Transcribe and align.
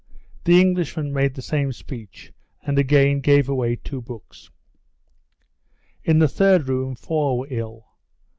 The 0.45 0.59
Englishman 0.59 1.13
made 1.13 1.35
the 1.35 1.43
same 1.43 1.71
speech 1.71 2.33
and 2.63 2.79
again 2.79 3.19
gave 3.19 3.47
away 3.47 3.75
two 3.75 4.01
books. 4.01 4.49
In 6.03 6.17
the 6.17 6.27
third 6.27 6.67
room 6.67 6.95
four 6.95 7.37
were 7.37 7.47
ill. 7.51 7.85